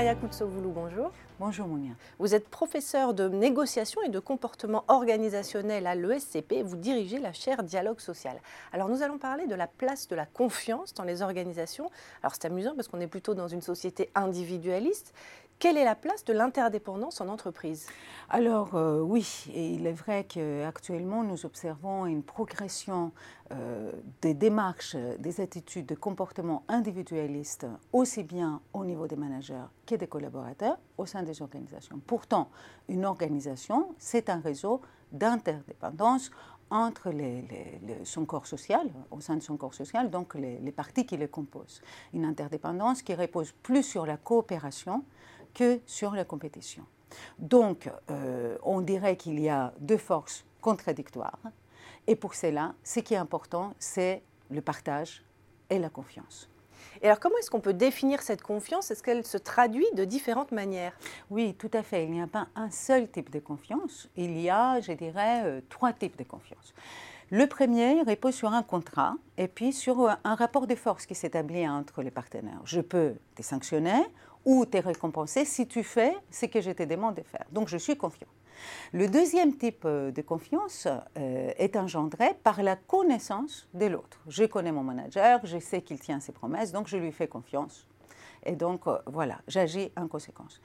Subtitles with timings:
[0.00, 1.10] Maria Koutsovoulou, bonjour.
[1.38, 1.92] Bonjour Mounia.
[2.18, 7.34] Vous êtes professeur de négociation et de comportement organisationnel à l'ESCP et vous dirigez la
[7.34, 8.40] chaire dialogue social.
[8.72, 11.90] Alors nous allons parler de la place de la confiance dans les organisations.
[12.22, 15.12] Alors c'est amusant parce qu'on est plutôt dans une société individualiste.
[15.60, 17.86] Quelle est la place de l'interdépendance en entreprise?
[18.30, 23.12] Alors euh, oui, il est vrai qu'actuellement nous observons une progression
[23.52, 23.92] euh,
[24.22, 30.06] des démarches, des attitudes, des comportements individualistes, aussi bien au niveau des managers que des
[30.06, 32.00] collaborateurs au sein des organisations.
[32.06, 32.48] Pourtant,
[32.88, 34.80] une organisation, c'est un réseau
[35.12, 36.30] d'interdépendance
[36.70, 37.12] entre
[38.04, 41.82] son corps social, au sein de son corps social, donc les parties qui le composent.
[42.14, 45.04] Une interdépendance qui repose plus sur la coopération
[45.54, 46.84] que sur la compétition.
[47.38, 51.38] Donc, euh, on dirait qu'il y a deux forces contradictoires.
[52.06, 55.24] Et pour cela, ce qui est important, c'est le partage
[55.68, 56.48] et la confiance.
[57.02, 58.90] Et alors, comment est-ce qu'on peut définir cette confiance?
[58.90, 60.92] Est-ce qu'elle se traduit de différentes manières?
[61.30, 62.04] Oui, tout à fait.
[62.04, 64.08] Il n'y a pas un seul type de confiance.
[64.16, 66.74] Il y a, je dirais, euh, trois types de confiance.
[67.32, 71.68] Le premier repose sur un contrat et puis sur un rapport de force qui s'établit
[71.68, 72.60] entre les partenaires.
[72.64, 74.02] Je peux te sanctionner
[74.44, 77.44] ou te récompenser si tu fais ce que je te demande de faire.
[77.52, 78.26] Donc je suis confiant.
[78.92, 84.20] Le deuxième type euh, de confiance euh, est engendré par la connaissance de l'autre.
[84.26, 87.86] Je connais mon manager, je sais qu'il tient ses promesses, donc je lui fais confiance.
[88.44, 90.60] Et donc, euh, voilà, j'agis en conséquence.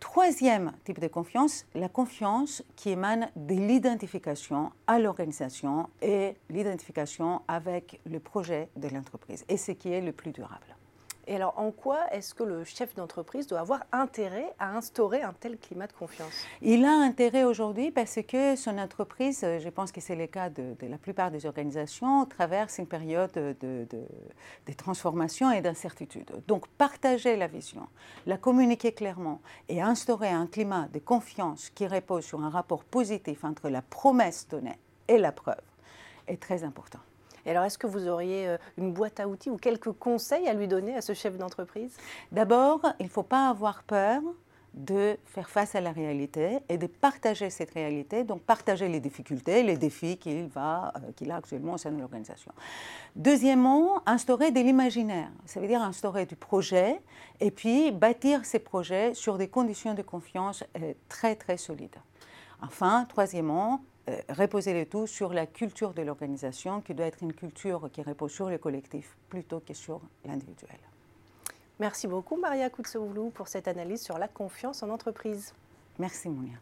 [0.00, 8.00] Troisième type de confiance, la confiance qui émane de l'identification à l'organisation et l'identification avec
[8.04, 10.76] le projet de l'entreprise, et ce qui est le plus durable.
[11.26, 15.32] Et alors, en quoi est-ce que le chef d'entreprise doit avoir intérêt à instaurer un
[15.32, 16.46] tel climat de confiance?
[16.60, 20.74] Il a intérêt aujourd'hui parce que son entreprise, je pense que c'est le cas de,
[20.82, 26.30] la plupart des organisations, traverse une période de, de transformation et d'incertitude.
[26.48, 27.86] Donc, partager la vision,
[28.26, 33.44] la communiquer clairement et instaurer un climat de confiance qui repose sur un rapport positif
[33.44, 35.56] entre la promesse donnée et la preuve
[36.26, 37.00] est très important.
[37.46, 40.54] Et alors, est-ce que vous auriez euh, une boîte à outils ou quelques conseils à
[40.54, 41.96] lui donner à ce chef d'entreprise?
[42.30, 44.22] D'abord, il ne faut pas avoir peur
[44.74, 49.62] de faire face à la réalité et de partager cette réalité, donc partager les difficultés,
[49.62, 52.52] les défis qu'il va, euh, a actuellement au sein de l'organisation.
[53.14, 57.02] Deuxièmement, instaurer de l'imaginaire, ça veut dire instaurer du projet
[57.40, 61.96] et puis bâtir ces projets sur des conditions de confiance euh, très très solides.
[62.62, 63.82] Enfin, troisièmement,
[64.28, 68.32] reposer le tout sur la culture de l'organisation, qui doit être une culture qui repose
[68.32, 70.78] sur le collectif plutôt que sur l'individuel.
[71.78, 75.54] Merci beaucoup Maria Koutsoulou pour cette analyse sur la confiance en entreprise.
[75.98, 76.58] Merci Mounia.